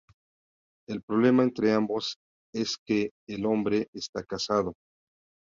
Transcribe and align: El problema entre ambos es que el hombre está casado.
El 0.89 1.03
problema 1.03 1.43
entre 1.43 1.73
ambos 1.73 2.17
es 2.55 2.75
que 2.87 3.11
el 3.29 3.45
hombre 3.45 3.87
está 3.93 4.23
casado. 4.23 4.73